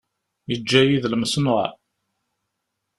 Iǧǧa-yi 0.53 0.97
d 1.03 1.05
lmeṣnuɛ. 1.13 1.67